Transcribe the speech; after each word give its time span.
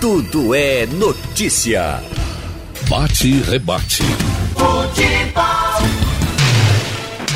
Tudo 0.00 0.54
é 0.54 0.86
notícia. 0.86 2.00
Bate 2.88 3.28
e 3.28 3.40
rebate. 3.42 4.02
Futebol. 4.54 5.44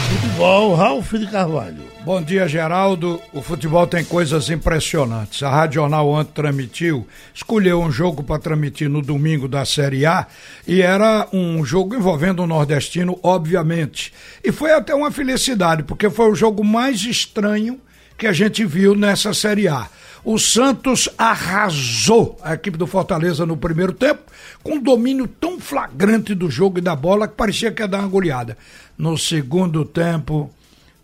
Futebol, 0.09 0.75
Ralf 0.75 1.13
de 1.13 1.27
Carvalho. 1.27 1.83
Bom 2.07 2.23
dia, 2.23 2.49
Geraldo. 2.49 3.21
O 3.35 3.43
futebol 3.43 3.87
tem 3.87 4.03
coisas 4.03 4.49
impressionantes. 4.49 5.43
A 5.43 5.51
Rádio 5.51 5.83
Jornal 5.83 6.09
ontem 6.09 6.33
transmitiu, 6.33 7.07
escolheu 7.35 7.83
um 7.83 7.93
jogo 7.93 8.23
para 8.23 8.41
transmitir 8.41 8.89
no 8.89 9.03
domingo 9.03 9.47
da 9.47 9.67
Série 9.67 10.07
A 10.07 10.27
e 10.67 10.81
era 10.81 11.29
um 11.35 11.63
jogo 11.67 11.95
envolvendo 11.95 12.43
o 12.43 12.47
nordestino, 12.47 13.19
obviamente. 13.23 14.11
E 14.43 14.51
foi 14.51 14.73
até 14.73 14.95
uma 14.95 15.11
felicidade, 15.11 15.83
porque 15.83 16.09
foi 16.09 16.31
o 16.31 16.35
jogo 16.35 16.65
mais 16.65 17.03
estranho 17.03 17.79
que 18.17 18.27
a 18.27 18.33
gente 18.33 18.65
viu 18.65 18.95
nessa 18.95 19.35
Série 19.35 19.69
A. 19.69 19.89
O 20.25 20.39
Santos 20.39 21.09
arrasou 21.19 22.39
a 22.43 22.55
equipe 22.55 22.79
do 22.79 22.87
Fortaleza 22.87 23.45
no 23.45 23.57
primeiro 23.57 23.93
tempo, 23.93 24.23
com 24.63 24.77
um 24.77 24.83
domínio 24.83 25.29
tão 25.29 25.61
flagrante 25.61 26.35
do 26.35 26.51
jogo 26.51 26.79
e 26.79 26.83
da 26.83 26.97
bola 26.97 27.29
que 27.29 27.35
parecia 27.35 27.71
que 27.71 27.83
ia 27.83 27.89
dar 27.89 27.99
uma 27.99 28.09
goleada. 28.09 28.57
No 28.97 29.19
segundo 29.19 29.85
tempo, 29.85 30.51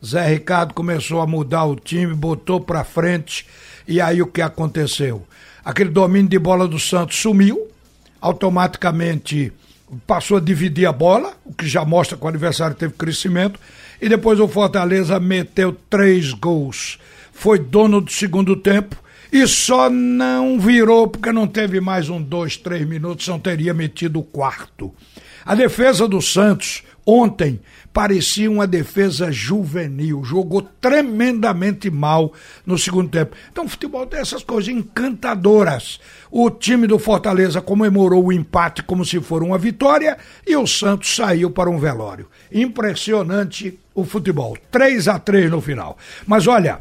Zé 0.05 0.27
Ricardo 0.27 0.73
começou 0.73 1.21
a 1.21 1.27
mudar 1.27 1.65
o 1.65 1.77
time, 1.77 2.15
botou 2.15 2.61
pra 2.61 2.83
frente, 2.83 3.47
e 3.87 4.01
aí 4.01 4.23
o 4.23 4.27
que 4.27 4.41
aconteceu? 4.41 5.27
Aquele 5.63 5.91
domínio 5.91 6.31
de 6.31 6.39
bola 6.39 6.67
do 6.67 6.79
Santos 6.79 7.21
sumiu, 7.21 7.69
automaticamente 8.21 9.53
passou 10.07 10.37
a 10.37 10.41
dividir 10.41 10.87
a 10.87 10.93
bola, 10.93 11.35
o 11.45 11.53
que 11.53 11.69
já 11.69 11.85
mostra 11.85 12.17
que 12.17 12.25
o 12.25 12.29
adversário 12.29 12.77
teve 12.77 12.95
crescimento, 12.95 13.59
e 14.01 14.09
depois 14.09 14.41
o 14.41 14.49
Fortaleza 14.49 15.19
meteu 15.21 15.77
três 15.89 16.33
gols. 16.33 16.99
Foi 17.33 17.59
dono 17.59 18.01
do 18.01 18.11
segundo 18.11 18.57
tempo 18.57 18.97
e 19.33 19.47
só 19.47 19.89
não 19.89 20.59
virou 20.59 21.07
porque 21.07 21.33
não 21.33 21.47
teve 21.47 21.81
mais 21.81 22.09
um, 22.09 22.21
dois, 22.21 22.57
três 22.57 22.87
minutos, 22.87 23.29
não 23.29 23.39
teria 23.39 23.73
metido 23.73 24.19
o 24.19 24.25
quarto. 24.25 24.93
A 25.45 25.55
defesa 25.55 26.07
do 26.07 26.21
Santos 26.21 26.83
ontem 27.07 27.61
parecia 27.93 28.51
uma 28.51 28.67
defesa 28.67 29.33
juvenil, 29.33 30.23
jogou 30.25 30.63
tremendamente 30.63 31.91
mal 31.91 32.33
no 32.65 32.79
segundo 32.79 33.09
tempo. 33.09 33.35
Então 33.51 33.65
o 33.65 33.69
futebol 33.69 34.07
tem 34.07 34.21
essas 34.21 34.45
coisas 34.45 34.73
encantadoras. 34.73 36.01
O 36.31 36.51
time 36.51 36.87
do 36.87 36.99
Fortaleza 36.99 37.61
comemorou 37.61 38.27
o 38.27 38.33
empate 38.33 38.83
como 38.83 39.05
se 39.05 39.21
for 39.21 39.43
uma 39.43 39.59
vitória 39.59 40.17
e 40.47 40.57
o 40.57 40.67
Santos 40.67 41.15
saiu 41.15 41.51
para 41.51 41.71
um 41.71 41.79
velório. 41.79 42.29
Impressionante 42.53 43.79
o 43.95 44.05
futebol. 44.05 44.57
3 44.71 45.09
a 45.09 45.19
3 45.19 45.51
no 45.51 45.61
final. 45.61 45.99
Mas 46.27 46.47
olha, 46.47 46.81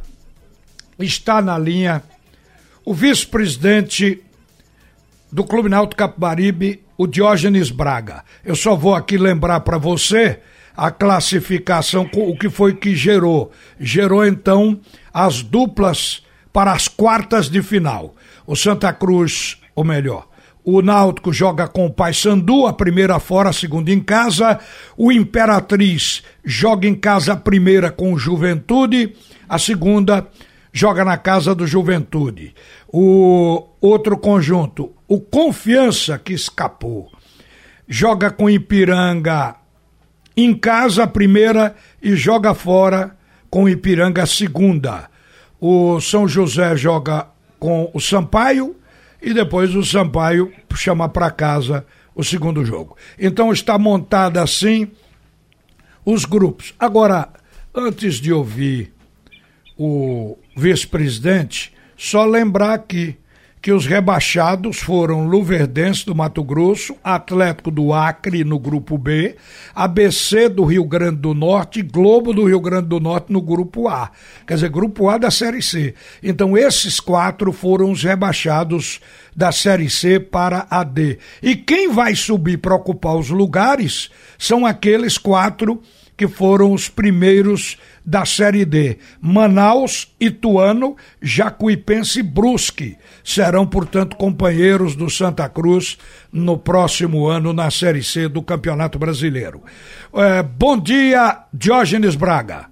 está 0.99 1.41
na 1.41 1.57
linha 1.57 2.03
o 2.85 2.93
vice-presidente 2.93 4.23
do 5.31 5.43
Clube 5.43 5.69
Náutico 5.69 5.97
Capibaribe, 5.97 6.83
o 6.99 7.07
Diógenes 7.07 7.71
Braga. 7.71 8.25
Eu 8.43 8.57
só 8.57 8.75
vou 8.75 8.93
aqui 8.93 9.17
lembrar 9.17 9.61
para 9.61 9.77
você 9.77 10.41
a 10.75 10.91
classificação, 10.91 12.09
o 12.13 12.37
que 12.37 12.49
foi 12.49 12.73
que 12.73 12.93
gerou. 12.93 13.53
Gerou 13.79 14.25
então 14.25 14.77
as 15.13 15.41
duplas 15.41 16.21
para 16.51 16.73
as 16.73 16.89
quartas 16.89 17.49
de 17.49 17.61
final. 17.61 18.15
O 18.45 18.53
Santa 18.53 18.91
Cruz, 18.91 19.61
ou 19.73 19.85
melhor, 19.85 20.27
o 20.61 20.81
Náutico 20.81 21.31
joga 21.31 21.69
com 21.69 21.85
o 21.85 21.89
Paysandu, 21.89 22.67
a 22.67 22.73
primeira 22.73 23.17
fora, 23.17 23.47
a 23.47 23.53
segunda 23.53 23.91
em 23.91 24.01
casa. 24.01 24.59
O 24.97 25.09
Imperatriz 25.09 26.21
joga 26.43 26.85
em 26.85 26.95
casa 26.95 27.31
a 27.31 27.37
primeira 27.37 27.89
com 27.89 28.11
o 28.11 28.19
Juventude, 28.19 29.15
a 29.47 29.57
segunda 29.57 30.27
joga 30.73 31.05
na 31.05 31.17
casa 31.17 31.55
do 31.55 31.65
Juventude. 31.65 32.53
O 32.89 33.68
outro 33.81 34.17
conjunto, 34.17 34.93
o 35.07 35.19
Confiança, 35.19 36.17
que 36.17 36.33
escapou, 36.33 37.11
joga 37.87 38.29
com 38.29 38.49
Ipiranga 38.49 39.55
em 40.35 40.53
casa 40.53 41.03
a 41.03 41.07
primeira 41.07 41.75
e 42.01 42.15
joga 42.15 42.53
fora 42.53 43.17
com 43.49 43.67
Ipiranga 43.67 44.23
a 44.23 44.27
segunda. 44.27 45.09
O 45.59 45.99
São 45.99 46.27
José 46.27 46.75
joga 46.77 47.27
com 47.59 47.89
o 47.93 47.99
Sampaio 47.99 48.75
e 49.21 49.33
depois 49.33 49.75
o 49.75 49.83
Sampaio 49.83 50.53
chama 50.75 51.09
para 51.09 51.29
casa 51.29 51.85
o 52.15 52.23
segundo 52.23 52.63
jogo. 52.63 52.95
Então 53.17 53.51
está 53.51 53.77
montada 53.77 54.41
assim 54.41 54.89
os 56.05 56.25
grupos. 56.25 56.73
Agora, 56.79 57.29
antes 57.73 58.15
de 58.15 58.31
ouvir 58.31 58.93
o 59.77 60.37
vice-presidente, 60.55 61.73
só 61.97 62.25
lembrar 62.25 62.73
aqui 62.73 63.17
que 63.61 63.71
os 63.71 63.85
rebaixados 63.85 64.79
foram 64.79 65.27
Luverdense 65.27 66.05
do 66.05 66.15
Mato 66.15 66.43
Grosso, 66.43 66.95
Atlético 67.03 67.69
do 67.69 67.93
Acre 67.93 68.43
no 68.43 68.57
grupo 68.57 68.97
B, 68.97 69.35
ABC 69.75 70.47
do 70.47 70.63
Rio 70.63 70.85
Grande 70.85 71.17
do 71.17 71.33
Norte 71.33 71.79
e 71.79 71.83
Globo 71.83 72.33
do 72.33 72.45
Rio 72.45 72.61
Grande 72.61 72.87
do 72.87 72.99
Norte 72.99 73.33
no 73.33 73.41
grupo 73.41 73.89
A. 73.89 74.11
Quer 74.47 74.53
dizer, 74.55 74.69
grupo 74.69 75.09
A 75.09 75.17
da 75.17 75.29
Série 75.29 75.61
C. 75.61 75.93
Então 76.23 76.57
esses 76.57 76.99
quatro 76.99 77.51
foram 77.51 77.91
os 77.91 78.01
rebaixados 78.01 79.01
da 79.35 79.51
Série 79.51 79.89
C 79.89 80.19
para 80.19 80.65
a 80.69 80.83
D. 80.83 81.19
E 81.43 81.55
quem 81.55 81.91
vai 81.91 82.15
subir 82.15 82.57
para 82.57 82.75
ocupar 82.75 83.15
os 83.15 83.29
lugares 83.29 84.09
são 84.37 84.65
aqueles 84.65 85.17
quatro 85.17 85.81
que 86.19 86.27
foram 86.27 86.73
os 86.73 86.89
primeiros 86.89 87.77
da 88.05 88.25
Série 88.25 88.65
D. 88.65 88.97
Manaus, 89.21 90.13
Ituano, 90.19 90.97
Jacuipense 91.21 92.19
e 92.19 92.23
Brusque 92.23 92.97
serão, 93.23 93.65
portanto, 93.65 94.17
companheiros 94.17 94.97
do 94.97 95.09
Santa 95.09 95.47
Cruz 95.47 95.97
no 96.29 96.57
próximo 96.57 97.25
ano 97.25 97.53
na 97.53 97.71
Série 97.71 98.03
C 98.03 98.27
do 98.27 98.41
Campeonato 98.41 98.99
Brasileiro. 98.99 99.63
É, 100.13 100.43
bom 100.43 100.77
dia, 100.77 101.45
Diógenes 101.53 102.17
Braga. 102.17 102.65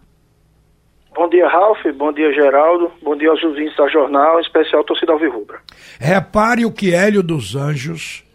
Bom 1.16 1.30
dia, 1.30 1.48
Ralf. 1.48 1.80
Bom 1.96 2.12
dia, 2.12 2.34
Geraldo. 2.34 2.92
Bom 3.02 3.16
dia 3.16 3.30
aos 3.30 3.42
ouvintes 3.42 3.78
da 3.78 3.88
jornal, 3.88 4.40
em 4.40 4.42
especial 4.42 4.84
torcida 4.84 5.14
Alvirrubra. 5.14 5.60
Repare 6.02 6.66
o 6.66 6.72
que 6.72 6.94
Hélio 6.94 7.24
dos 7.24 7.56
Anjos 7.56 8.26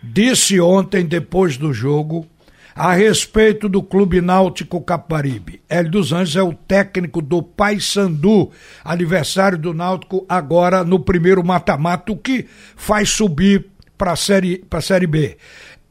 disse 0.00 0.60
ontem, 0.60 1.04
depois 1.04 1.56
do 1.56 1.72
jogo, 1.72 2.29
a 2.82 2.94
respeito 2.94 3.68
do 3.68 3.82
Clube 3.82 4.22
Náutico 4.22 4.80
Caparibe. 4.80 5.60
Hélio 5.68 5.90
dos 5.90 6.14
Anjos 6.14 6.34
é 6.34 6.42
o 6.42 6.54
técnico 6.54 7.20
do 7.20 7.42
Paysandu, 7.42 8.50
aniversário 8.82 9.58
do 9.58 9.74
Náutico 9.74 10.24
agora 10.26 10.82
no 10.82 10.98
primeiro 10.98 11.44
mata-mata, 11.44 12.10
o 12.10 12.16
que 12.16 12.46
faz 12.74 13.10
subir 13.10 13.66
para 13.98 14.16
série, 14.16 14.64
a 14.70 14.80
série 14.80 15.06
B. 15.06 15.36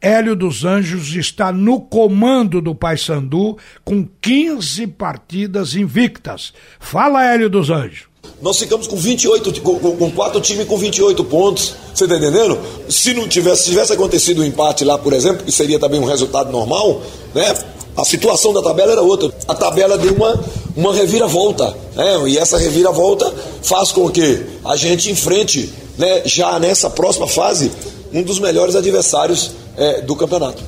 Hélio 0.00 0.34
dos 0.34 0.64
Anjos 0.64 1.14
está 1.14 1.52
no 1.52 1.80
comando 1.80 2.60
do 2.60 2.74
Paysandu 2.74 3.56
com 3.84 4.04
15 4.20 4.88
partidas 4.88 5.76
invictas. 5.76 6.52
Fala, 6.80 7.24
Hélio 7.24 7.48
dos 7.48 7.70
Anjos. 7.70 8.09
Nós 8.40 8.58
ficamos 8.58 8.86
com 8.86 8.96
28, 8.96 9.60
com, 9.60 9.78
com 9.78 10.10
quatro 10.10 10.40
times 10.40 10.66
com 10.66 10.76
28 10.76 11.22
pontos. 11.24 11.74
Você 11.94 12.04
está 12.04 12.16
entendendo? 12.16 12.58
Se 12.88 13.12
não 13.12 13.28
tivesse, 13.28 13.64
se 13.64 13.70
tivesse 13.70 13.92
acontecido 13.92 14.40
um 14.40 14.44
empate 14.44 14.84
lá, 14.84 14.96
por 14.96 15.12
exemplo, 15.12 15.44
que 15.44 15.52
seria 15.52 15.78
também 15.78 16.00
um 16.00 16.06
resultado 16.06 16.50
normal, 16.50 17.02
né? 17.34 17.54
A 17.96 18.04
situação 18.04 18.52
da 18.52 18.62
tabela 18.62 18.92
era 18.92 19.02
outra. 19.02 19.30
A 19.46 19.54
tabela 19.54 19.98
deu 19.98 20.14
uma, 20.14 20.40
uma 20.76 20.94
reviravolta. 20.94 21.76
Né? 21.94 22.28
E 22.28 22.38
essa 22.38 22.56
reviravolta 22.56 23.30
faz 23.62 23.92
com 23.92 24.08
que 24.08 24.46
a 24.64 24.74
gente 24.76 25.10
enfrente, 25.10 25.70
né, 25.98 26.22
já 26.24 26.58
nessa 26.58 26.88
próxima 26.88 27.26
fase, 27.26 27.70
um 28.12 28.22
dos 28.22 28.38
melhores 28.38 28.74
adversários 28.74 29.50
é, 29.76 30.00
do 30.00 30.16
campeonato. 30.16 30.62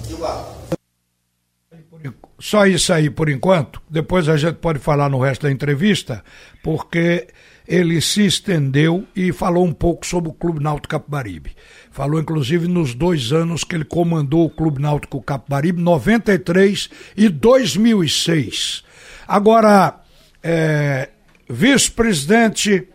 Só 2.42 2.66
isso 2.66 2.92
aí 2.92 3.08
por 3.08 3.28
enquanto. 3.28 3.80
Depois 3.88 4.28
a 4.28 4.36
gente 4.36 4.56
pode 4.56 4.80
falar 4.80 5.08
no 5.08 5.20
resto 5.20 5.42
da 5.42 5.52
entrevista, 5.52 6.24
porque 6.60 7.28
ele 7.68 8.00
se 8.00 8.26
estendeu 8.26 9.06
e 9.14 9.30
falou 9.30 9.64
um 9.64 9.72
pouco 9.72 10.04
sobre 10.04 10.28
o 10.28 10.32
Clube 10.32 10.60
Náutico 10.60 10.88
Capibaribe. 10.88 11.54
Falou 11.92 12.18
inclusive 12.18 12.66
nos 12.66 12.94
dois 12.94 13.30
anos 13.30 13.62
que 13.62 13.76
ele 13.76 13.84
comandou 13.84 14.44
o 14.44 14.50
Clube 14.50 14.82
Náutico 14.82 15.22
Capibaribe, 15.22 15.80
93 15.80 16.90
e 17.16 17.28
2006. 17.28 18.82
Agora, 19.28 20.00
é, 20.42 21.10
vice-presidente 21.48 22.88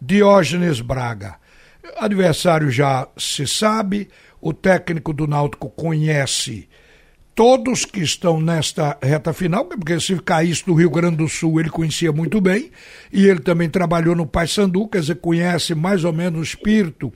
Diógenes 0.00 0.80
Braga. 0.80 1.34
Adversário 1.96 2.70
já 2.70 3.08
se 3.16 3.44
sabe, 3.44 4.08
o 4.40 4.52
técnico 4.52 5.12
do 5.12 5.26
Náutico 5.26 5.68
conhece 5.68 6.68
todos 7.34 7.84
que 7.84 8.00
estão 8.00 8.40
nesta 8.40 8.96
reta 9.02 9.32
final, 9.32 9.64
porque 9.64 9.98
se 9.98 10.16
caísse 10.22 10.64
do 10.64 10.74
Rio 10.74 10.90
Grande 10.90 11.16
do 11.16 11.28
Sul 11.28 11.58
ele 11.58 11.68
conhecia 11.68 12.12
muito 12.12 12.40
bem, 12.40 12.70
e 13.12 13.26
ele 13.26 13.40
também 13.40 13.68
trabalhou 13.68 14.14
no 14.14 14.26
Paysandu, 14.26 14.88
quer 14.88 15.00
dizer, 15.00 15.16
conhece 15.16 15.74
mais 15.74 16.04
ou 16.04 16.12
menos 16.12 16.40
o 16.40 16.42
espírito 16.42 17.12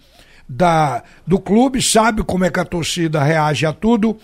da, 0.48 1.02
do 1.26 1.38
clube, 1.38 1.80
sabe 1.80 2.22
como 2.24 2.44
é 2.44 2.50
que 2.50 2.58
a 2.58 2.64
torcida 2.64 3.22
reage 3.22 3.66
a 3.66 3.72
tudo. 3.72 4.18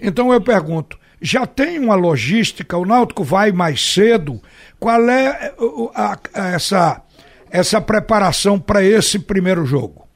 Então 0.00 0.32
eu 0.32 0.40
pergunto, 0.40 0.98
já 1.20 1.46
tem 1.46 1.78
uma 1.78 1.94
logística, 1.94 2.76
o 2.76 2.84
Náutico 2.84 3.22
vai 3.22 3.52
mais 3.52 3.94
cedo, 3.94 4.40
qual 4.78 5.08
é 5.08 5.52
a, 5.94 6.18
a, 6.34 6.48
essa, 6.48 7.02
essa 7.50 7.80
preparação 7.80 8.58
para 8.58 8.82
esse 8.82 9.18
primeiro 9.18 9.64
jogo? 9.64 10.06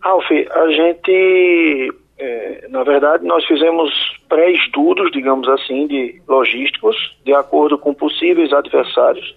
Ralf, 0.00 0.24
a 0.30 0.70
gente, 0.70 1.92
é, 2.20 2.66
na 2.68 2.82
verdade, 2.82 3.24
nós 3.24 3.44
fizemos 3.46 3.90
pré-estudos, 4.28 5.10
digamos 5.10 5.48
assim, 5.48 5.86
de 5.86 6.20
logísticos, 6.28 7.16
de 7.24 7.32
acordo 7.32 7.78
com 7.78 7.94
possíveis 7.94 8.52
adversários. 8.52 9.34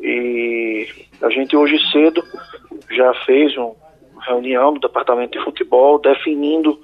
E 0.00 0.88
a 1.20 1.28
gente 1.28 1.54
hoje 1.54 1.78
cedo 1.92 2.22
já 2.90 3.12
fez 3.26 3.54
uma 3.58 3.74
reunião 4.26 4.72
do 4.72 4.80
departamento 4.80 5.38
de 5.38 5.44
futebol 5.44 5.98
definindo 5.98 6.80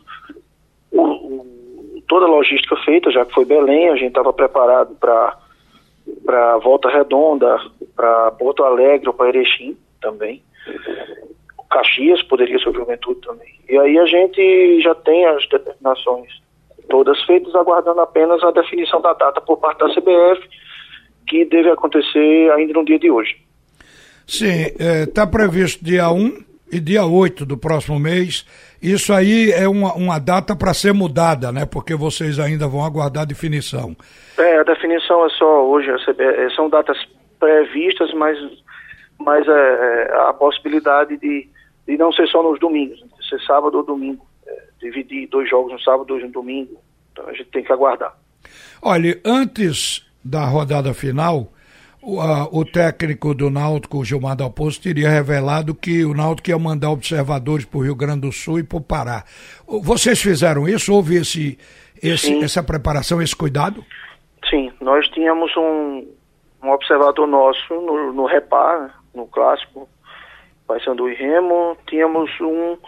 o, 0.90 1.02
o, 1.02 2.02
toda 2.06 2.26
a 2.26 2.28
logística 2.28 2.76
feita, 2.84 3.10
já 3.10 3.24
que 3.24 3.32
foi 3.32 3.46
Belém, 3.46 3.88
a 3.88 3.96
gente 3.96 4.08
estava 4.08 4.32
preparado 4.32 4.94
para 4.96 5.38
para 6.26 6.58
Volta 6.58 6.90
Redonda, 6.90 7.58
para 7.94 8.32
Porto 8.32 8.64
Alegre 8.64 9.10
para 9.12 9.28
Erechim 9.28 9.76
também. 10.00 10.42
Caxias 11.72 12.22
poderia 12.22 12.58
ser 12.58 12.68
o 12.68 12.74
Juventude 12.74 13.20
também. 13.22 13.54
E 13.68 13.78
aí 13.78 13.98
a 13.98 14.06
gente 14.06 14.80
já 14.82 14.94
tem 14.94 15.26
as 15.26 15.48
determinações 15.48 16.28
todas 16.88 17.22
feitas, 17.24 17.54
aguardando 17.54 18.00
apenas 18.00 18.42
a 18.42 18.50
definição 18.50 19.00
da 19.00 19.14
data 19.14 19.40
por 19.40 19.56
parte 19.56 19.78
da 19.78 19.88
CBF, 19.88 20.46
que 21.26 21.44
deve 21.44 21.70
acontecer 21.70 22.52
ainda 22.52 22.74
no 22.74 22.84
dia 22.84 22.98
de 22.98 23.10
hoje. 23.10 23.36
Sim, 24.26 24.66
está 24.78 25.22
é, 25.22 25.26
previsto 25.26 25.84
dia 25.84 26.10
1 26.10 26.44
e 26.70 26.80
dia 26.80 27.04
8 27.04 27.46
do 27.46 27.56
próximo 27.56 27.98
mês. 27.98 28.46
Isso 28.82 29.12
aí 29.12 29.52
é 29.52 29.68
uma, 29.68 29.94
uma 29.94 30.18
data 30.18 30.56
para 30.56 30.74
ser 30.74 30.92
mudada, 30.92 31.52
né? 31.52 31.64
Porque 31.64 31.94
vocês 31.94 32.38
ainda 32.38 32.66
vão 32.66 32.84
aguardar 32.84 33.22
a 33.22 33.26
definição. 33.26 33.96
É, 34.38 34.58
a 34.58 34.62
definição 34.64 35.24
é 35.24 35.28
só 35.30 35.66
hoje, 35.66 35.88
é, 35.90 36.50
são 36.50 36.68
datas 36.68 36.98
previstas, 37.38 38.12
mas, 38.14 38.38
mas 39.18 39.46
é, 39.46 39.50
é, 39.50 40.28
a 40.28 40.32
possibilidade 40.32 41.16
de 41.18 41.48
e 41.86 41.96
não 41.96 42.12
ser 42.12 42.26
só 42.28 42.42
nos 42.42 42.58
domingos, 42.60 43.00
né? 43.00 43.08
ser 43.28 43.40
sábado 43.42 43.76
ou 43.78 43.84
domingo. 43.84 44.26
É, 44.46 44.62
dividir 44.80 45.28
dois 45.28 45.48
jogos 45.48 45.72
no 45.72 45.80
sábado, 45.80 46.06
dois 46.06 46.22
no 46.22 46.30
domingo. 46.30 46.76
Então 47.12 47.26
a 47.28 47.32
gente 47.32 47.50
tem 47.50 47.62
que 47.62 47.72
aguardar. 47.72 48.16
Olha, 48.80 49.20
antes 49.24 50.06
da 50.24 50.44
rodada 50.44 50.92
final, 50.94 51.52
o, 52.02 52.20
a, 52.20 52.48
o 52.50 52.64
técnico 52.64 53.34
do 53.34 53.48
Náutico, 53.48 53.98
o 53.98 54.04
Gilmar 54.04 54.36
Dalpozo, 54.36 54.80
teria 54.80 55.08
revelado 55.08 55.74
que 55.74 56.04
o 56.04 56.14
Náutico 56.14 56.50
ia 56.50 56.58
mandar 56.58 56.90
observadores 56.90 57.64
para 57.64 57.78
o 57.78 57.82
Rio 57.82 57.94
Grande 57.94 58.22
do 58.22 58.32
Sul 58.32 58.58
e 58.58 58.64
para 58.64 58.78
o 58.78 58.80
Pará. 58.80 59.24
Vocês 59.66 60.20
fizeram 60.20 60.68
isso? 60.68 60.92
Houve 60.92 61.16
esse, 61.16 61.58
esse, 62.02 62.42
essa 62.42 62.62
preparação, 62.62 63.22
esse 63.22 63.36
cuidado? 63.36 63.84
Sim, 64.50 64.72
nós 64.80 65.08
tínhamos 65.08 65.56
um, 65.56 66.06
um 66.62 66.70
observador 66.70 67.26
nosso 67.26 67.72
no, 67.74 68.12
no 68.12 68.26
Repar, 68.26 69.00
no 69.14 69.26
clássico, 69.26 69.88
Paysandu 70.72 71.08
e 71.10 71.14
Remo, 71.14 71.76
tínhamos 71.86 72.30
um 72.40 72.78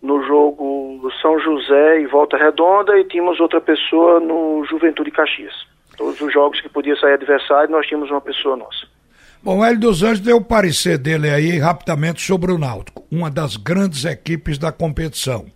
no 0.00 0.22
jogo 0.24 1.10
São 1.20 1.40
José 1.40 2.00
e 2.00 2.06
Volta 2.06 2.36
Redonda 2.36 2.96
e 2.98 3.04
tínhamos 3.04 3.40
outra 3.40 3.60
pessoa 3.60 4.20
no 4.20 4.64
Juventude 4.64 5.10
Caxias. 5.10 5.52
Todos 5.96 6.20
os 6.20 6.32
jogos 6.32 6.60
que 6.60 6.68
podia 6.68 6.94
sair 6.96 7.14
adversário, 7.14 7.70
nós 7.70 7.84
tínhamos 7.86 8.10
uma 8.10 8.20
pessoa 8.20 8.56
nossa. 8.56 8.86
Bom, 9.42 9.64
Hélio 9.64 9.80
dos 9.80 10.02
Anjos 10.04 10.20
deu 10.20 10.36
o 10.36 10.44
parecer 10.44 10.98
dele 10.98 11.28
aí 11.28 11.58
rapidamente 11.58 12.22
sobre 12.22 12.52
o 12.52 12.58
Náutico, 12.58 13.04
uma 13.10 13.28
das 13.28 13.56
grandes 13.56 14.04
equipes 14.04 14.56
da 14.56 14.70
competição. 14.70 15.46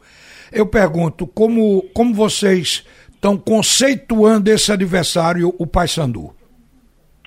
Eu 0.52 0.66
pergunto, 0.66 1.26
como, 1.28 1.82
como 1.94 2.12
vocês 2.12 2.84
estão 3.12 3.36
conceituando 3.36 4.50
esse 4.50 4.72
adversário, 4.72 5.54
o 5.56 5.66
Paysandu? 5.66 6.34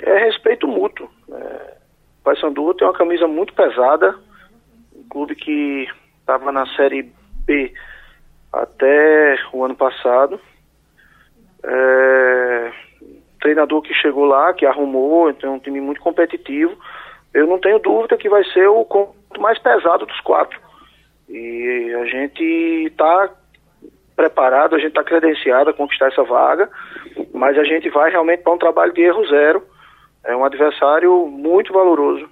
É 0.01 0.25
respeito 0.25 0.67
mútuo. 0.67 1.07
É, 1.31 1.73
o 2.19 2.23
Paysandu 2.23 2.73
tem 2.73 2.87
uma 2.87 2.93
camisa 2.93 3.27
muito 3.27 3.53
pesada, 3.53 4.15
clube 5.13 5.35
que 5.35 5.87
estava 6.19 6.51
na 6.51 6.65
Série 6.75 7.11
B 7.45 7.71
até 8.51 9.37
o 9.53 9.63
ano 9.63 9.75
passado. 9.75 10.39
É, 11.63 12.71
treinador 13.39 13.83
que 13.83 13.93
chegou 13.93 14.25
lá, 14.25 14.53
que 14.53 14.65
arrumou, 14.65 15.29
então 15.29 15.53
é 15.53 15.55
um 15.55 15.59
time 15.59 15.79
muito 15.79 16.01
competitivo. 16.01 16.75
Eu 17.31 17.45
não 17.45 17.59
tenho 17.59 17.77
dúvida 17.77 18.17
que 18.17 18.27
vai 18.27 18.43
ser 18.45 18.67
o 18.67 18.85
mais 19.39 19.59
pesado 19.59 20.05
dos 20.05 20.19
quatro. 20.21 20.59
E 21.29 21.93
a 22.01 22.05
gente 22.05 22.43
está 22.87 23.29
preparado, 24.15 24.75
a 24.75 24.79
gente 24.79 24.89
está 24.89 25.03
credenciado 25.03 25.69
a 25.69 25.73
conquistar 25.73 26.07
essa 26.07 26.23
vaga, 26.23 26.69
mas 27.33 27.57
a 27.57 27.63
gente 27.63 27.89
vai 27.89 28.11
realmente 28.11 28.43
para 28.43 28.53
um 28.53 28.57
trabalho 28.57 28.93
de 28.93 29.01
erro 29.01 29.25
zero. 29.27 29.63
É 30.23 30.35
um 30.35 30.45
adversário 30.45 31.27
muito 31.27 31.73
valoroso. 31.73 32.29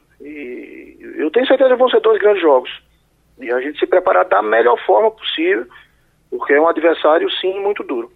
Eu 1.21 1.31
tenho 1.31 1.45
certeza 1.45 1.71
que 1.71 1.75
vão 1.79 1.89
ser 1.89 2.01
dois 2.01 2.19
grandes 2.19 2.41
jogos. 2.41 2.69
E 3.39 3.51
a 3.51 3.61
gente 3.61 3.79
se 3.79 3.85
preparar 3.85 4.25
da 4.25 4.41
melhor 4.41 4.77
forma 4.85 5.11
possível, 5.11 5.65
porque 6.29 6.53
é 6.53 6.61
um 6.61 6.67
adversário, 6.67 7.29
sim, 7.39 7.59
muito 7.59 7.83
duro. 7.83 8.11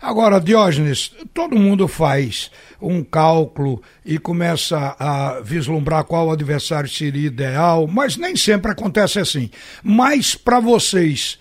Agora, 0.00 0.40
Diógenes, 0.40 1.14
todo 1.34 1.54
mundo 1.54 1.86
faz 1.86 2.50
um 2.80 3.04
cálculo 3.04 3.82
e 4.04 4.18
começa 4.18 4.96
a 4.98 5.40
vislumbrar 5.42 6.04
qual 6.04 6.30
adversário 6.30 6.88
seria 6.88 7.26
ideal, 7.26 7.86
mas 7.86 8.16
nem 8.16 8.34
sempre 8.34 8.72
acontece 8.72 9.18
assim. 9.18 9.50
Mas 9.82 10.34
para 10.34 10.58
vocês, 10.58 11.38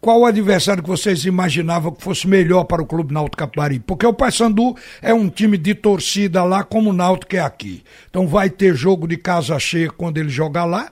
qual 0.00 0.20
o 0.20 0.26
adversário 0.26 0.82
que 0.82 0.88
vocês 0.88 1.26
imaginavam 1.26 1.92
que 1.92 2.02
fosse 2.02 2.26
melhor 2.26 2.64
para 2.64 2.80
o 2.80 2.86
Clube 2.86 3.12
Náutico 3.12 3.36
Capibari? 3.36 3.78
Porque 3.78 4.06
o 4.06 4.14
Paysandu 4.14 4.74
é 5.02 5.12
um 5.12 5.28
time 5.28 5.58
de 5.58 5.74
torcida 5.74 6.42
lá 6.42 6.64
como 6.64 6.90
o 6.90 6.92
Náutico 6.94 7.36
é 7.36 7.40
aqui. 7.40 7.84
Então 8.08 8.26
vai 8.26 8.48
ter 8.48 8.74
jogo 8.74 9.06
de 9.06 9.18
casa 9.18 9.58
cheia 9.58 9.90
quando 9.90 10.16
ele 10.16 10.30
jogar 10.30 10.64
lá 10.64 10.88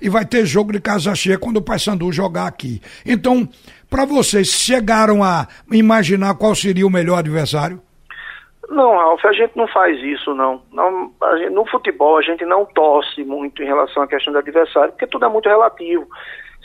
e 0.00 0.10
vai 0.10 0.26
ter 0.26 0.44
jogo 0.44 0.72
de 0.72 0.80
casa 0.80 1.14
cheia 1.14 1.38
quando 1.38 1.56
o 1.56 1.62
Paysandu 1.62 2.12
jogar 2.12 2.46
aqui. 2.46 2.82
Então, 3.04 3.48
para 3.88 4.04
vocês, 4.04 4.48
chegaram 4.48 5.24
a 5.24 5.48
imaginar 5.72 6.34
qual 6.34 6.54
seria 6.54 6.86
o 6.86 6.90
melhor 6.90 7.18
adversário? 7.18 7.80
Não, 8.68 8.92
Ralf, 8.92 9.24
a 9.24 9.32
gente 9.32 9.56
não 9.56 9.66
faz 9.66 9.98
isso, 10.00 10.32
não. 10.32 10.62
não 10.72 11.10
gente, 11.38 11.50
no 11.50 11.66
futebol, 11.66 12.18
a 12.18 12.22
gente 12.22 12.44
não 12.44 12.64
torce 12.66 13.24
muito 13.24 13.62
em 13.62 13.66
relação 13.66 14.02
à 14.02 14.06
questão 14.06 14.32
do 14.32 14.38
adversário, 14.38 14.92
porque 14.92 15.08
tudo 15.08 15.24
é 15.24 15.28
muito 15.28 15.48
relativo. 15.48 16.06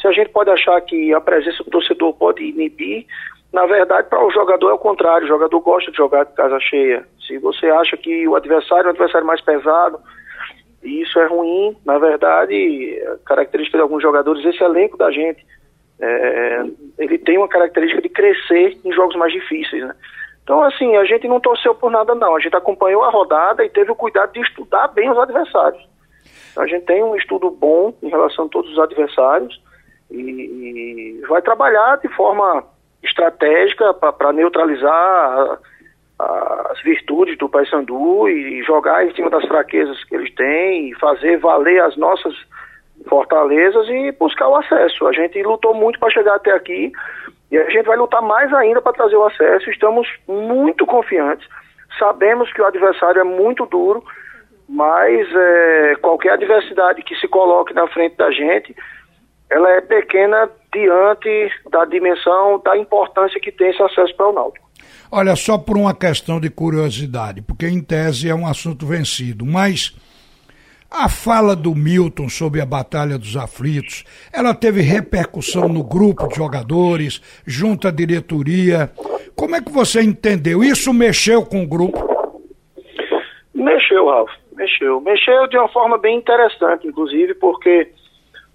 Se 0.05 0.09
a 0.09 0.11
gente 0.11 0.29
pode 0.29 0.51
achar 0.51 0.79
que 0.81 1.11
a 1.15 1.19
presença 1.19 1.63
do 1.63 1.71
torcedor 1.71 2.13
pode 2.13 2.43
inibir, 2.43 3.07
na 3.51 3.65
verdade, 3.65 4.07
para 4.07 4.23
o 4.23 4.29
jogador 4.29 4.69
é 4.69 4.73
o 4.73 4.77
contrário. 4.77 5.25
O 5.25 5.27
jogador 5.27 5.59
gosta 5.61 5.89
de 5.89 5.97
jogar 5.97 6.25
de 6.25 6.33
casa 6.33 6.59
cheia. 6.59 7.07
Se 7.25 7.39
você 7.39 7.65
acha 7.71 7.97
que 7.97 8.27
o 8.27 8.35
adversário 8.35 8.83
é 8.83 8.87
um 8.87 8.89
adversário 8.91 9.25
mais 9.25 9.41
pesado, 9.41 9.99
e 10.83 11.01
isso 11.01 11.19
é 11.19 11.25
ruim, 11.25 11.75
na 11.83 11.97
verdade, 11.97 13.01
característica 13.25 13.79
de 13.79 13.81
alguns 13.81 14.03
jogadores, 14.03 14.45
esse 14.45 14.63
elenco 14.63 14.95
da 14.95 15.09
gente, 15.09 15.43
é, 15.99 16.65
ele 16.99 17.17
tem 17.17 17.39
uma 17.39 17.47
característica 17.47 18.03
de 18.03 18.09
crescer 18.09 18.77
em 18.85 18.93
jogos 18.93 19.15
mais 19.15 19.33
difíceis, 19.33 19.81
né? 19.81 19.95
Então, 20.43 20.61
assim, 20.61 20.95
a 20.97 21.05
gente 21.05 21.27
não 21.27 21.39
torceu 21.39 21.73
por 21.73 21.89
nada, 21.89 22.13
não. 22.13 22.35
A 22.35 22.39
gente 22.39 22.55
acompanhou 22.55 23.03
a 23.03 23.09
rodada 23.09 23.65
e 23.65 23.69
teve 23.71 23.89
o 23.89 23.95
cuidado 23.95 24.33
de 24.33 24.41
estudar 24.41 24.87
bem 24.89 25.09
os 25.09 25.17
adversários. 25.17 25.83
Então, 26.51 26.63
a 26.63 26.67
gente 26.67 26.85
tem 26.85 27.03
um 27.03 27.15
estudo 27.15 27.49
bom 27.49 27.91
em 28.03 28.09
relação 28.09 28.45
a 28.45 28.49
todos 28.49 28.71
os 28.71 28.77
adversários 28.77 29.64
e, 30.11 31.21
e 31.21 31.21
vai 31.27 31.41
trabalhar 31.41 31.97
de 31.97 32.07
forma 32.09 32.63
estratégica 33.03 33.93
para 33.93 34.33
neutralizar 34.33 35.59
a, 36.19 36.71
as 36.71 36.81
virtudes 36.83 37.37
do 37.37 37.49
Paysandu 37.49 38.27
e 38.27 38.63
jogar 38.63 39.05
em 39.05 39.13
cima 39.13 39.29
das 39.29 39.45
fraquezas 39.45 40.03
que 40.05 40.15
eles 40.15 40.33
têm 40.35 40.89
e 40.89 40.95
fazer 40.95 41.37
valer 41.37 41.81
as 41.81 41.95
nossas 41.97 42.33
fortalezas 43.07 43.87
e 43.89 44.11
buscar 44.13 44.47
o 44.47 44.55
acesso. 44.55 45.07
A 45.07 45.11
gente 45.11 45.41
lutou 45.43 45.73
muito 45.73 45.99
para 45.99 46.11
chegar 46.11 46.35
até 46.35 46.51
aqui 46.51 46.91
e 47.51 47.57
a 47.57 47.69
gente 47.69 47.85
vai 47.85 47.97
lutar 47.97 48.21
mais 48.21 48.51
ainda 48.53 48.81
para 48.81 48.93
trazer 48.93 49.15
o 49.15 49.25
acesso. 49.25 49.69
Estamos 49.69 50.07
muito 50.27 50.85
confiantes. 50.85 51.47
Sabemos 51.99 52.51
que 52.51 52.61
o 52.61 52.65
adversário 52.65 53.21
é 53.21 53.23
muito 53.23 53.65
duro, 53.65 54.03
mas 54.67 55.27
é, 55.33 55.95
qualquer 56.01 56.33
adversidade 56.33 57.03
que 57.03 57.15
se 57.15 57.27
coloque 57.27 57.73
na 57.73 57.87
frente 57.87 58.15
da 58.17 58.31
gente, 58.31 58.75
ela 59.49 59.69
é 59.71 59.81
pequena 59.81 60.49
diante 60.73 61.51
da 61.71 61.85
dimensão, 61.85 62.61
da 62.63 62.77
importância 62.77 63.39
que 63.39 63.51
tem 63.51 63.69
esse 63.69 63.81
acesso 63.81 64.15
para 64.15 64.29
o 64.29 64.33
Náutico. 64.33 64.65
Olha, 65.11 65.35
só 65.35 65.57
por 65.57 65.77
uma 65.77 65.93
questão 65.93 66.39
de 66.39 66.49
curiosidade, 66.49 67.41
porque 67.41 67.67
em 67.67 67.81
tese 67.81 68.29
é 68.29 68.35
um 68.35 68.47
assunto 68.47 68.85
vencido, 68.85 69.45
mas 69.45 69.95
a 70.89 71.09
fala 71.09 71.55
do 71.55 71.75
Milton 71.75 72.29
sobre 72.29 72.61
a 72.61 72.65
Batalha 72.65 73.17
dos 73.17 73.35
Aflitos, 73.35 74.03
ela 74.33 74.53
teve 74.53 74.81
repercussão 74.81 75.67
no 75.67 75.83
grupo 75.83 76.27
de 76.27 76.35
jogadores, 76.35 77.21
junto 77.45 77.87
à 77.87 77.91
diretoria. 77.91 78.91
Como 79.35 79.55
é 79.55 79.61
que 79.61 79.71
você 79.71 80.01
entendeu? 80.01 80.63
Isso 80.63 80.93
mexeu 80.93 81.45
com 81.45 81.63
o 81.63 81.67
grupo? 81.67 81.99
Mexeu, 83.53 84.07
Ralf, 84.07 84.31
mexeu. 84.55 85.01
Mexeu 85.01 85.47
de 85.47 85.57
uma 85.57 85.67
forma 85.69 85.97
bem 85.97 86.17
interessante, 86.17 86.87
inclusive, 86.87 87.33
porque 87.35 87.91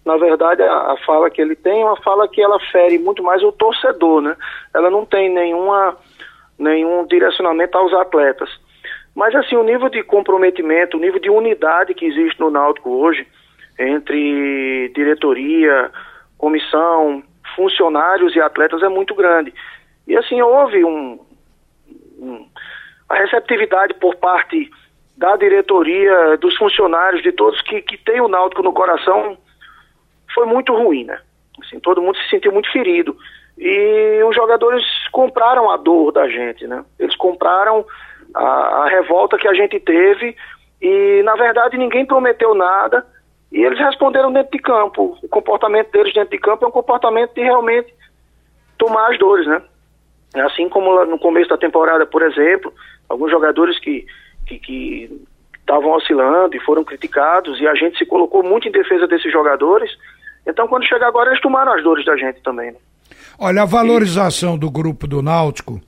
na 0.04 0.16
verdade, 0.16 0.62
a, 0.62 0.92
a, 0.92 0.96
fala 1.04 1.30
que 1.30 1.40
ele 1.40 1.54
tem 1.54 1.82
é 1.82 1.84
uma 1.84 1.96
fala 1.96 2.28
que 2.28 2.40
ela 2.40 2.58
fere 2.72 2.98
muito 2.98 3.22
mais 3.22 3.42
o 3.42 3.52
torcedor, 3.52 4.22
né? 4.22 4.36
Ela 4.74 4.90
não 4.90 5.04
tem 5.04 5.28
nenhuma, 5.28 5.96
nenhum 6.58 7.06
direcionamento 7.06 7.76
aos 7.76 7.92
atletas. 7.92 8.50
Mas, 9.14 9.34
assim, 9.34 9.56
o 9.56 9.62
nível 9.62 9.88
de 9.88 10.02
comprometimento, 10.02 10.96
o 10.96 11.00
nível 11.00 11.20
de 11.20 11.28
unidade 11.28 11.94
que 11.94 12.06
existe 12.06 12.40
no 12.40 12.50
Náutico 12.50 12.90
hoje, 12.90 13.26
entre 13.78 14.90
diretoria, 14.94 15.90
comissão, 16.38 17.22
funcionários 17.54 18.34
e 18.34 18.40
atletas 18.40 18.82
é 18.82 18.88
muito 18.88 19.14
grande. 19.14 19.52
E 20.06 20.16
assim, 20.16 20.40
houve 20.40 20.84
um, 20.84 21.20
um, 22.18 22.46
a 23.08 23.16
receptividade 23.16 23.94
por 23.94 24.16
parte 24.16 24.70
da 25.16 25.36
diretoria, 25.36 26.36
dos 26.38 26.56
funcionários, 26.56 27.22
de 27.22 27.32
todos 27.32 27.60
que, 27.62 27.82
que 27.82 27.98
têm 27.98 28.20
o 28.20 28.28
Náutico 28.28 28.62
no 28.62 28.72
coração, 28.72 29.36
foi 30.34 30.46
muito 30.46 30.74
ruim, 30.74 31.04
né? 31.04 31.20
Assim, 31.62 31.78
todo 31.80 32.02
mundo 32.02 32.16
se 32.18 32.28
sentiu 32.28 32.52
muito 32.52 32.70
ferido. 32.70 33.16
E 33.58 34.22
os 34.24 34.34
jogadores 34.34 34.82
compraram 35.12 35.70
a 35.70 35.76
dor 35.76 36.12
da 36.12 36.28
gente, 36.28 36.66
né? 36.66 36.84
Eles 36.98 37.14
compraram 37.16 37.84
a, 38.34 38.44
a 38.44 38.88
revolta 38.88 39.36
que 39.36 39.48
a 39.48 39.54
gente 39.54 39.78
teve 39.80 40.36
e, 40.80 41.22
na 41.24 41.34
verdade, 41.34 41.76
ninguém 41.76 42.06
prometeu 42.06 42.54
nada 42.54 43.04
e 43.52 43.62
eles 43.62 43.78
responderam 43.78 44.32
dentro 44.32 44.52
de 44.52 44.58
campo. 44.58 45.18
O 45.22 45.28
comportamento 45.28 45.90
deles 45.90 46.14
dentro 46.14 46.30
de 46.30 46.38
campo 46.38 46.64
é 46.64 46.68
um 46.68 46.72
comportamento 46.72 47.34
de 47.34 47.42
realmente 47.42 47.92
tomar 48.78 49.10
as 49.10 49.18
dores, 49.18 49.46
né? 49.46 49.60
Assim 50.36 50.68
como 50.68 51.04
no 51.04 51.18
começo 51.18 51.50
da 51.50 51.58
temporada, 51.58 52.06
por 52.06 52.22
exemplo, 52.22 52.72
alguns 53.08 53.30
jogadores 53.30 53.78
que 53.78 54.06
que 54.46 55.08
estavam 55.60 55.92
oscilando 55.92 56.56
e 56.56 56.60
foram 56.60 56.82
criticados 56.82 57.60
e 57.60 57.66
a 57.68 57.74
gente 57.74 57.96
se 57.96 58.04
colocou 58.04 58.42
muito 58.42 58.66
em 58.66 58.72
defesa 58.72 59.06
desses 59.06 59.30
jogadores. 59.30 59.90
Então, 60.46 60.66
quando 60.68 60.86
chega 60.86 61.06
agora, 61.06 61.30
eles 61.30 61.40
tomaram 61.40 61.72
as 61.72 61.82
dores 61.82 62.04
da 62.04 62.16
gente 62.16 62.40
também. 62.42 62.72
Né? 62.72 62.78
Olha, 63.38 63.62
a 63.62 63.66
valorização 63.66 64.58
do 64.58 64.70
grupo 64.70 65.06
do 65.06 65.22
Náutico 65.22 65.80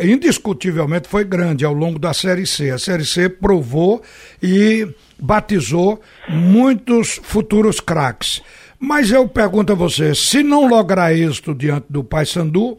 indiscutivelmente 0.00 1.08
foi 1.08 1.24
grande 1.24 1.64
ao 1.64 1.72
longo 1.72 1.98
da 1.98 2.14
Série 2.14 2.46
C. 2.46 2.70
A 2.70 2.78
Série 2.78 3.04
C 3.04 3.28
provou 3.28 4.02
e 4.42 4.88
batizou 5.18 6.00
muitos 6.28 7.20
futuros 7.22 7.80
craques. 7.80 8.42
Mas 8.78 9.10
eu 9.10 9.28
pergunto 9.28 9.72
a 9.72 9.76
você, 9.76 10.14
se 10.14 10.42
não 10.42 10.66
lograr 10.68 11.14
êxito 11.14 11.54
diante 11.54 11.86
do 11.88 12.02
Paysandu, 12.02 12.78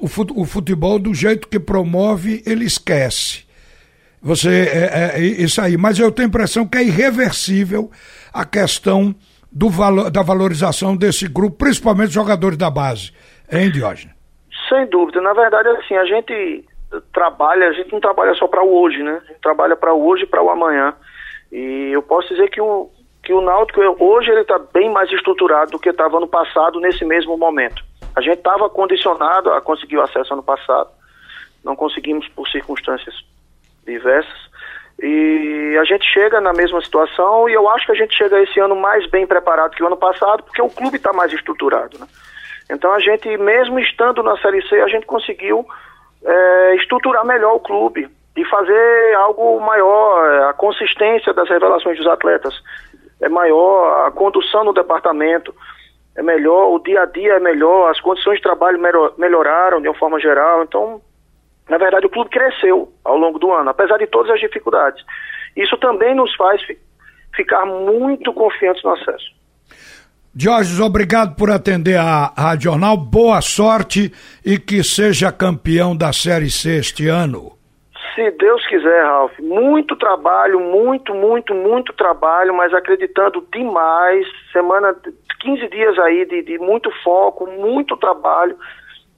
o 0.00 0.44
futebol 0.44 0.98
do 0.98 1.14
jeito 1.14 1.48
que 1.48 1.58
promove, 1.58 2.42
ele 2.44 2.64
esquece. 2.64 3.44
Você 4.20 4.48
é, 4.48 5.12
é, 5.16 5.20
isso 5.20 5.60
aí, 5.60 5.76
mas 5.76 5.98
eu 5.98 6.10
tenho 6.10 6.26
a 6.26 6.28
impressão 6.28 6.66
que 6.66 6.78
é 6.78 6.84
irreversível 6.84 7.90
a 8.32 8.44
questão 8.44 9.14
do 9.54 9.70
valor, 9.70 10.10
da 10.10 10.22
valorização 10.22 10.96
desse 10.96 11.28
grupo, 11.28 11.56
principalmente 11.56 12.12
jogadores 12.12 12.58
da 12.58 12.68
base. 12.68 13.12
Hein, 13.50 13.70
Diógenes? 13.70 14.14
Sem 14.68 14.86
dúvida. 14.86 15.20
Na 15.20 15.32
verdade, 15.32 15.68
assim, 15.68 15.94
a 15.94 16.04
gente 16.04 16.64
trabalha, 17.12 17.68
a 17.68 17.72
gente 17.72 17.92
não 17.92 18.00
trabalha 18.00 18.34
só 18.34 18.48
para 18.48 18.64
o 18.64 18.82
hoje, 18.82 19.02
né? 19.02 19.20
A 19.22 19.26
gente 19.28 19.40
trabalha 19.40 19.76
para 19.76 19.94
o 19.94 20.06
hoje 20.06 20.24
e 20.24 20.26
para 20.26 20.42
o 20.42 20.50
amanhã. 20.50 20.94
E 21.52 21.90
eu 21.92 22.02
posso 22.02 22.28
dizer 22.28 22.50
que 22.50 22.60
o, 22.60 22.90
que 23.22 23.32
o 23.32 23.40
Náutico 23.40 23.80
hoje 24.02 24.30
ele 24.30 24.40
está 24.40 24.58
bem 24.58 24.90
mais 24.90 25.10
estruturado 25.12 25.70
do 25.70 25.78
que 25.78 25.90
estava 25.90 26.18
no 26.18 26.26
passado 26.26 26.80
nesse 26.80 27.04
mesmo 27.04 27.36
momento. 27.36 27.84
A 28.16 28.20
gente 28.20 28.38
estava 28.38 28.68
condicionado 28.68 29.52
a 29.52 29.60
conseguir 29.60 29.96
o 29.96 30.02
acesso 30.02 30.32
ano 30.32 30.42
passado, 30.42 30.90
não 31.64 31.76
conseguimos 31.76 32.26
por 32.28 32.48
circunstâncias 32.48 33.14
diversas. 33.86 34.52
E 35.06 35.76
a 35.78 35.84
gente 35.84 36.06
chega 36.10 36.40
na 36.40 36.54
mesma 36.54 36.80
situação 36.80 37.46
e 37.46 37.52
eu 37.52 37.68
acho 37.68 37.84
que 37.84 37.92
a 37.92 37.94
gente 37.94 38.16
chega 38.16 38.40
esse 38.40 38.58
ano 38.58 38.74
mais 38.74 39.06
bem 39.10 39.26
preparado 39.26 39.72
que 39.72 39.82
o 39.82 39.86
ano 39.86 39.98
passado, 39.98 40.42
porque 40.42 40.62
o 40.62 40.70
clube 40.70 40.96
está 40.96 41.12
mais 41.12 41.30
estruturado. 41.30 41.98
Né? 41.98 42.06
Então 42.70 42.90
a 42.90 42.98
gente, 42.98 43.36
mesmo 43.36 43.78
estando 43.78 44.22
na 44.22 44.34
Série 44.38 44.66
C, 44.66 44.80
a 44.80 44.88
gente 44.88 45.04
conseguiu 45.04 45.66
é, 46.24 46.76
estruturar 46.76 47.26
melhor 47.26 47.56
o 47.56 47.60
clube 47.60 48.08
e 48.34 48.44
fazer 48.46 49.14
algo 49.16 49.60
maior. 49.60 50.48
A 50.48 50.54
consistência 50.54 51.34
das 51.34 51.50
revelações 51.50 51.98
dos 51.98 52.06
atletas 52.06 52.54
é 53.20 53.28
maior, 53.28 54.06
a 54.06 54.10
condução 54.10 54.64
no 54.64 54.72
departamento 54.72 55.54
é 56.16 56.22
melhor, 56.22 56.72
o 56.72 56.78
dia 56.78 57.02
a 57.02 57.04
dia 57.04 57.34
é 57.34 57.40
melhor, 57.40 57.90
as 57.90 58.00
condições 58.00 58.36
de 58.36 58.42
trabalho 58.42 58.80
melhoraram 59.18 59.82
de 59.82 59.88
uma 59.88 59.98
forma 59.98 60.18
geral. 60.18 60.62
Então, 60.62 61.02
na 61.68 61.78
verdade, 61.78 62.06
o 62.06 62.10
clube 62.10 62.30
cresceu 62.30 62.92
ao 63.04 63.16
longo 63.16 63.38
do 63.38 63.52
ano, 63.52 63.70
apesar 63.70 63.98
de 63.98 64.06
todas 64.06 64.30
as 64.32 64.40
dificuldades. 64.40 65.02
Isso 65.56 65.76
também 65.78 66.14
nos 66.14 66.34
faz 66.36 66.60
ficar 67.34 67.64
muito 67.64 68.32
confiantes 68.32 68.82
no 68.82 68.90
acesso. 68.90 69.32
Jorge, 70.36 70.82
obrigado 70.82 71.36
por 71.36 71.50
atender 71.50 71.96
a 71.96 72.32
Rádio 72.36 72.70
Jornal. 72.72 72.96
Boa 72.96 73.40
sorte 73.40 74.12
e 74.44 74.58
que 74.58 74.82
seja 74.82 75.30
campeão 75.30 75.96
da 75.96 76.12
Série 76.12 76.50
C 76.50 76.78
este 76.78 77.06
ano. 77.06 77.52
Se 78.14 78.30
Deus 78.32 78.66
quiser, 78.66 79.04
Ralf. 79.04 79.32
Muito 79.38 79.96
trabalho, 79.96 80.60
muito, 80.60 81.14
muito, 81.14 81.54
muito 81.54 81.92
trabalho, 81.92 82.52
mas 82.52 82.74
acreditando 82.74 83.46
demais. 83.52 84.26
Semana, 84.52 84.94
15 85.40 85.68
dias 85.68 85.98
aí 86.00 86.24
de, 86.26 86.42
de 86.42 86.58
muito 86.58 86.90
foco, 87.02 87.46
muito 87.46 87.96
trabalho. 87.96 88.56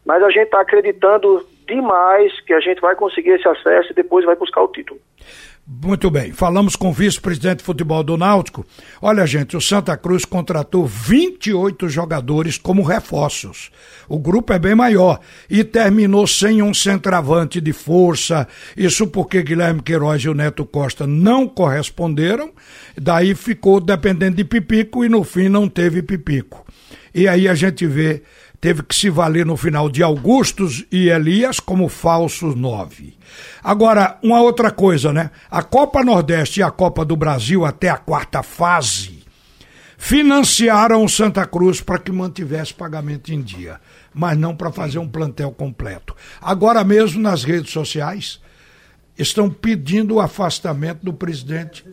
Mas 0.04 0.22
a 0.22 0.30
gente 0.30 0.44
está 0.44 0.60
acreditando 0.60 1.46
demais 1.66 2.40
que 2.42 2.52
a 2.52 2.61
gente 2.61 2.80
vai 2.80 2.94
conseguir 2.94 3.30
esse 3.30 3.49
acesso 3.49 3.92
e 3.92 3.94
depois 3.94 4.25
vai 4.25 4.37
buscar 4.37 4.62
o 4.62 4.68
título. 4.68 5.00
Muito 5.68 6.08
bem, 6.12 6.30
falamos 6.30 6.76
com 6.76 6.90
o 6.90 6.92
vice-presidente 6.92 7.58
de 7.58 7.64
futebol 7.64 8.04
do 8.04 8.16
Náutico. 8.16 8.64
Olha, 9.02 9.26
gente, 9.26 9.56
o 9.56 9.61
Santa 9.61 9.96
Cruz 9.96 10.25
contratou 10.25 10.87
28 10.87 11.88
jogadores 11.88 12.56
como 12.56 12.85
reforços. 12.85 13.73
O 14.08 14.16
grupo 14.16 14.52
é 14.52 14.61
bem 14.61 14.76
maior 14.76 15.18
e 15.50 15.64
terminou 15.64 16.25
sem 16.25 16.62
um 16.62 16.73
centroavante 16.73 17.61
de 17.61 17.73
força. 17.73 18.46
Isso 18.76 19.08
porque 19.08 19.42
Guilherme 19.42 19.82
Queiroz 19.82 20.23
e 20.23 20.28
o 20.28 20.35
Neto 20.35 20.64
Costa 20.64 21.04
não 21.04 21.49
corresponderam. 21.49 22.52
Daí 22.96 23.35
ficou 23.35 23.80
dependendo 23.80 24.37
de 24.37 24.44
Pipico 24.44 25.04
e 25.04 25.08
no 25.08 25.25
fim 25.25 25.49
não 25.49 25.68
teve 25.68 26.00
Pipico. 26.00 26.64
E 27.12 27.26
aí 27.26 27.49
a 27.49 27.54
gente 27.54 27.87
vê, 27.87 28.23
teve 28.60 28.82
que 28.82 28.94
se 28.94 29.10
valer 29.10 29.44
no 29.44 29.56
final 29.56 29.88
de 29.88 30.02
Augustos 30.02 30.84
e 30.90 31.08
Elias 31.08 31.60
como 31.60 31.88
falsos 31.88 32.54
nove. 32.54 33.16
Agora, 33.62 34.18
uma 34.22 34.40
outra 34.40 34.70
coisa, 34.70 35.12
né? 35.12 35.30
A 35.50 35.62
Copa 35.62 36.04
Nordeste 36.04 36.60
e 36.60 36.62
a 36.62 36.70
Copa 36.70 37.04
do 37.04 37.16
Brasil 37.16 37.64
até 37.64 37.88
a 37.88 37.96
quarta 37.96 38.42
fase 38.42 39.16
financiaram 39.98 41.02
o 41.02 41.08
Santa 41.08 41.46
Cruz 41.46 41.80
para 41.80 41.98
que 41.98 42.12
mantivesse 42.12 42.75
pagamento 42.75 43.32
em 43.32 43.40
dia, 43.40 43.80
mas 44.12 44.36
não 44.36 44.54
para 44.54 44.70
fazer 44.70 44.98
um 44.98 45.08
plantel 45.08 45.50
completo. 45.50 46.14
Agora 46.40 46.84
mesmo 46.84 47.20
nas 47.20 47.44
redes 47.44 47.72
sociais 47.72 48.40
estão 49.18 49.48
pedindo 49.50 50.16
o 50.16 50.20
afastamento 50.20 51.02
do 51.02 51.12
presidente 51.12 51.84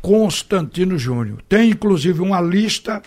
Constantino 0.00 0.98
Júnior. 0.98 1.42
Tem 1.48 1.70
inclusive 1.70 2.20
uma 2.20 2.40
lista 2.40 3.00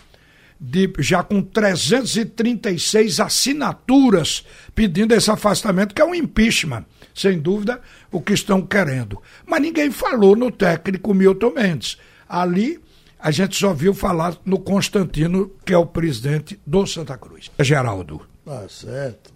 de, 0.68 0.92
já 1.00 1.24
com 1.24 1.42
336 1.42 3.20
assinaturas 3.20 4.44
pedindo 4.74 5.14
esse 5.14 5.30
afastamento, 5.30 5.94
que 5.94 6.02
é 6.02 6.06
um 6.06 6.16
impeachment 6.16 6.86
sem 7.14 7.40
dúvida, 7.40 7.80
o 8.12 8.20
que 8.20 8.34
estão 8.34 8.62
querendo. 8.62 9.22
Mas 9.46 9.62
ninguém 9.62 9.90
falou 9.90 10.36
no 10.36 10.52
técnico 10.52 11.14
Milton 11.14 11.52
Mendes. 11.52 11.98
Ali 12.28 12.80
a 13.18 13.32
gente 13.32 13.56
só 13.56 13.74
viu 13.74 13.94
falar 13.94 14.38
no 14.44 14.60
Constantino, 14.60 15.52
que 15.66 15.74
é 15.74 15.78
o 15.78 15.86
presidente 15.86 16.60
do 16.66 16.86
Santa 16.86 17.18
Cruz. 17.18 17.50
Geraldo. 17.60 18.22
Tá 18.44 18.68
certo. 18.68 19.34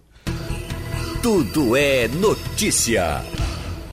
Tudo 1.22 1.76
é 1.76 2.06
notícia. 2.08 3.22